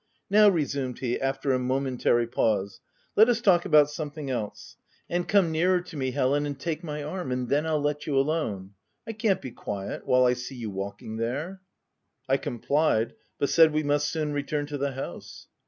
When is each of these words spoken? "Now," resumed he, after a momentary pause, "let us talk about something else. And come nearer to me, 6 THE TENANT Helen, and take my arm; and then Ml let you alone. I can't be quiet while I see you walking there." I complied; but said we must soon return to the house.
"Now," 0.31 0.49
resumed 0.49 0.97
he, 0.97 1.21
after 1.21 1.51
a 1.53 1.59
momentary 1.59 2.25
pause, 2.25 2.81
"let 3.15 3.29
us 3.29 3.39
talk 3.39 3.65
about 3.65 3.87
something 3.87 4.31
else. 4.31 4.75
And 5.07 5.27
come 5.27 5.51
nearer 5.51 5.79
to 5.79 5.95
me, 5.95 6.07
6 6.07 6.15
THE 6.15 6.15
TENANT 6.15 6.15
Helen, 6.15 6.45
and 6.47 6.59
take 6.59 6.83
my 6.83 7.03
arm; 7.03 7.31
and 7.31 7.49
then 7.49 7.65
Ml 7.65 7.83
let 7.83 8.07
you 8.07 8.17
alone. 8.17 8.73
I 9.05 9.13
can't 9.13 9.43
be 9.43 9.51
quiet 9.51 10.07
while 10.07 10.25
I 10.25 10.33
see 10.33 10.55
you 10.55 10.71
walking 10.71 11.17
there." 11.17 11.61
I 12.27 12.37
complied; 12.37 13.13
but 13.37 13.49
said 13.51 13.71
we 13.73 13.83
must 13.83 14.09
soon 14.09 14.33
return 14.33 14.65
to 14.65 14.79
the 14.79 14.93
house. 14.93 15.47